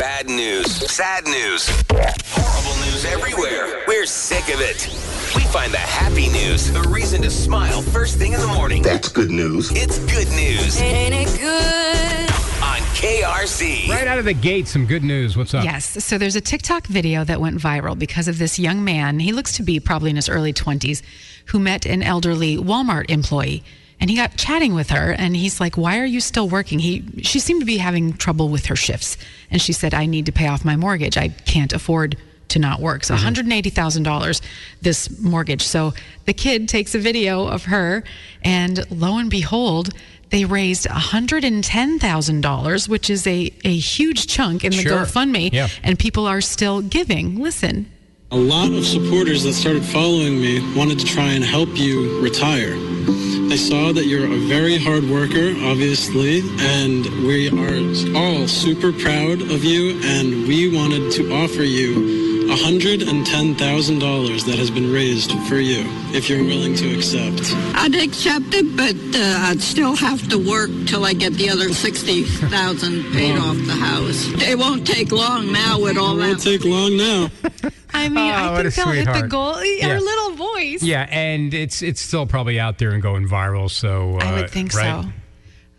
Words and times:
Bad 0.00 0.30
news, 0.30 0.66
sad 0.90 1.26
news, 1.26 1.68
horrible 1.90 2.86
news 2.86 3.04
everywhere. 3.04 3.84
We're 3.86 4.06
sick 4.06 4.44
of 4.44 4.58
it. 4.62 4.86
We 5.36 5.42
find 5.42 5.70
the 5.74 5.76
happy 5.76 6.30
news, 6.30 6.72
the 6.72 6.80
reason 6.88 7.20
to 7.20 7.30
smile 7.30 7.82
first 7.82 8.16
thing 8.16 8.32
in 8.32 8.40
the 8.40 8.46
morning. 8.46 8.80
That's 8.80 9.10
good 9.10 9.30
news. 9.30 9.70
It's 9.72 9.98
good 9.98 10.28
news 10.28 10.80
Ain't 10.80 11.12
it 11.14 11.38
good? 11.38 12.30
on 12.64 12.78
KRC. 12.96 13.88
Right 13.90 14.08
out 14.08 14.18
of 14.18 14.24
the 14.24 14.32
gate, 14.32 14.68
some 14.68 14.86
good 14.86 15.04
news. 15.04 15.36
What's 15.36 15.52
up? 15.52 15.64
Yes. 15.64 16.02
So 16.02 16.16
there's 16.16 16.34
a 16.34 16.40
TikTok 16.40 16.86
video 16.86 17.22
that 17.24 17.38
went 17.38 17.58
viral 17.58 17.98
because 17.98 18.26
of 18.26 18.38
this 18.38 18.58
young 18.58 18.82
man. 18.82 19.18
He 19.18 19.32
looks 19.32 19.52
to 19.58 19.62
be 19.62 19.80
probably 19.80 20.08
in 20.08 20.16
his 20.16 20.30
early 20.30 20.54
20s 20.54 21.02
who 21.48 21.58
met 21.58 21.84
an 21.84 22.02
elderly 22.02 22.56
Walmart 22.56 23.10
employee. 23.10 23.62
And 24.00 24.08
he 24.08 24.16
got 24.16 24.36
chatting 24.36 24.74
with 24.74 24.90
her 24.90 25.12
and 25.12 25.36
he's 25.36 25.60
like, 25.60 25.76
"Why 25.76 25.98
are 25.98 26.06
you 26.06 26.20
still 26.20 26.48
working?" 26.48 26.78
He 26.78 27.04
she 27.22 27.38
seemed 27.38 27.60
to 27.60 27.66
be 27.66 27.78
having 27.78 28.14
trouble 28.14 28.48
with 28.48 28.66
her 28.66 28.76
shifts. 28.76 29.16
And 29.50 29.60
she 29.60 29.72
said, 29.72 29.94
"I 29.94 30.06
need 30.06 30.26
to 30.26 30.32
pay 30.32 30.48
off 30.48 30.64
my 30.64 30.76
mortgage. 30.76 31.18
I 31.18 31.28
can't 31.28 31.72
afford 31.72 32.16
to 32.48 32.58
not 32.58 32.80
work." 32.80 33.04
So 33.04 33.14
mm-hmm. 33.14 33.50
$180,000 33.50 34.40
this 34.80 35.20
mortgage. 35.20 35.62
So 35.62 35.92
the 36.24 36.32
kid 36.32 36.68
takes 36.68 36.94
a 36.94 36.98
video 36.98 37.46
of 37.46 37.66
her 37.66 38.02
and 38.42 38.90
lo 38.90 39.18
and 39.18 39.30
behold, 39.30 39.90
they 40.30 40.44
raised 40.44 40.86
$110,000, 40.86 42.88
which 42.88 43.10
is 43.10 43.26
a, 43.26 43.52
a 43.64 43.76
huge 43.76 44.28
chunk 44.28 44.64
in 44.64 44.70
the 44.70 44.78
Sure. 44.78 45.04
GoFundMe. 45.04 45.52
Yeah. 45.52 45.68
And 45.82 45.98
people 45.98 46.26
are 46.26 46.40
still 46.40 46.80
giving. 46.80 47.40
Listen. 47.40 47.90
A 48.30 48.36
lot 48.36 48.72
of 48.72 48.86
supporters 48.86 49.42
that 49.42 49.54
started 49.54 49.84
following 49.84 50.40
me 50.40 50.60
wanted 50.76 51.00
to 51.00 51.04
try 51.04 51.32
and 51.32 51.44
help 51.44 51.76
you 51.76 52.22
retire. 52.22 52.76
They 53.50 53.56
saw 53.56 53.92
that 53.92 54.06
you're 54.06 54.26
a 54.26 54.38
very 54.46 54.78
hard 54.78 55.02
worker, 55.10 55.52
obviously, 55.66 56.38
and 56.60 57.04
we 57.26 57.50
are 57.50 57.82
all 58.16 58.46
super 58.46 58.92
proud 58.92 59.42
of 59.42 59.64
you, 59.64 59.98
and 60.04 60.46
we 60.46 60.72
wanted 60.72 61.10
to 61.14 61.34
offer 61.34 61.64
you 61.64 62.29
$110,000 62.50 64.44
that 64.46 64.58
has 64.58 64.70
been 64.70 64.92
raised 64.92 65.32
for 65.48 65.56
you, 65.56 65.84
if 66.14 66.28
you're 66.28 66.42
willing 66.44 66.74
to 66.76 66.94
accept. 66.96 67.40
I'd 67.76 67.94
accept 67.94 68.46
it, 68.54 68.76
but 68.76 68.94
uh, 69.18 69.48
I'd 69.50 69.60
still 69.60 69.94
have 69.96 70.28
to 70.28 70.36
work 70.38 70.70
till 70.86 71.04
I 71.04 71.12
get 71.12 71.34
the 71.34 71.48
other 71.50 71.72
sixty 71.72 72.24
thousand 72.24 73.04
paid 73.12 73.36
off 73.38 73.56
the 73.66 73.74
house. 73.74 74.26
It 74.42 74.58
won't 74.58 74.86
take 74.86 75.12
long 75.12 75.52
now 75.52 75.80
with 75.80 75.96
all 75.98 76.18
It 76.20 76.26
won't 76.26 76.42
take 76.42 76.64
long 76.64 76.96
now. 76.96 77.28
I 77.92 78.08
mean, 78.08 78.18
Oh, 78.18 78.20
I 78.22 78.52
what 78.52 78.66
a 78.66 78.70
think 78.70 78.86
they'll 78.86 78.94
hit 78.94 79.04
the 79.06 79.12
sweetheart. 79.12 79.30
goal. 79.30 79.64
Yeah. 79.64 79.88
Her 79.94 80.00
little 80.00 80.30
voice. 80.36 80.82
Yeah, 80.82 81.06
and 81.10 81.52
it's 81.52 81.82
it's 81.82 82.00
still 82.00 82.26
probably 82.26 82.58
out 82.60 82.78
there 82.78 82.90
and 82.92 83.02
going 83.02 83.28
viral. 83.28 83.70
So 83.70 84.16
uh, 84.16 84.24
I 84.24 84.32
would 84.40 84.50
think 84.50 84.74
right? 84.74 85.04
so. 85.04 85.10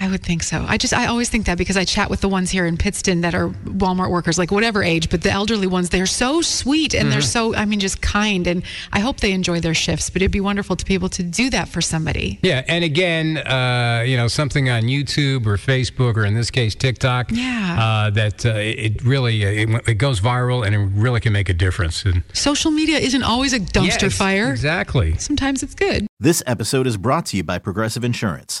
I 0.00 0.08
would 0.08 0.22
think 0.22 0.42
so. 0.42 0.64
I 0.68 0.76
just, 0.76 0.94
I 0.94 1.06
always 1.06 1.28
think 1.28 1.46
that 1.46 1.58
because 1.58 1.76
I 1.76 1.84
chat 1.84 2.08
with 2.10 2.20
the 2.20 2.28
ones 2.28 2.50
here 2.50 2.66
in 2.66 2.76
Pittston 2.76 3.20
that 3.22 3.34
are 3.34 3.48
Walmart 3.48 4.10
workers, 4.10 4.38
like 4.38 4.50
whatever 4.50 4.82
age, 4.82 5.10
but 5.10 5.22
the 5.22 5.30
elderly 5.30 5.66
ones, 5.66 5.90
they're 5.90 6.06
so 6.06 6.40
sweet 6.40 6.94
and 6.94 7.02
Mm-hmm. 7.08 7.10
they're 7.10 7.20
so, 7.22 7.54
I 7.54 7.64
mean, 7.64 7.80
just 7.80 8.00
kind. 8.02 8.46
And 8.46 8.62
I 8.92 9.00
hope 9.00 9.18
they 9.20 9.32
enjoy 9.32 9.60
their 9.60 9.74
shifts, 9.74 10.10
but 10.10 10.20
it'd 10.22 10.30
be 10.32 10.40
wonderful 10.40 10.76
to 10.76 10.84
be 10.84 10.94
able 10.94 11.08
to 11.10 11.22
do 11.22 11.48
that 11.50 11.68
for 11.68 11.80
somebody. 11.80 12.38
Yeah, 12.42 12.64
and 12.68 12.84
again, 12.84 13.38
uh, 13.38 14.04
you 14.06 14.16
know, 14.16 14.28
something 14.28 14.68
on 14.68 14.82
YouTube 14.82 15.46
or 15.46 15.56
Facebook 15.56 16.16
or 16.16 16.24
in 16.24 16.34
this 16.34 16.50
case 16.50 16.74
TikTok. 16.74 17.30
Yeah. 17.32 17.76
Uh, 17.80 18.10
that 18.10 18.44
uh, 18.46 18.50
it 18.56 19.02
really 19.02 19.44
uh, 19.44 19.78
it, 19.78 19.88
it 19.88 19.94
goes 19.94 20.20
viral 20.20 20.64
and 20.66 20.74
it 20.74 20.78
really 20.78 21.20
can 21.20 21.32
make 21.32 21.48
a 21.48 21.54
difference. 21.54 22.04
And 22.04 22.22
Social 22.34 22.70
media 22.70 22.98
isn't 22.98 23.22
always 23.22 23.52
a 23.52 23.60
dumpster 23.60 24.02
Yes, 24.02 24.16
fire. 24.18 24.50
Exactly. 24.50 25.16
Sometimes 25.18 25.62
it's 25.62 25.74
good. 25.74 26.06
This 26.20 26.42
episode 26.46 26.86
is 26.86 26.96
brought 26.96 27.26
to 27.26 27.36
you 27.36 27.42
by 27.44 27.58
Progressive 27.58 28.04
Insurance. 28.04 28.60